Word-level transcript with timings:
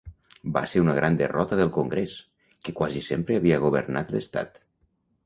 Va 0.53 0.61
ser 0.69 0.79
una 0.83 0.93
gran 0.99 1.17
derrota 1.19 1.59
del 1.59 1.69
Congrés, 1.75 2.15
que 2.65 2.75
quasi 2.79 3.05
sempre 3.09 3.39
havia 3.43 3.61
governat 3.67 4.15
l'estat. 4.17 4.59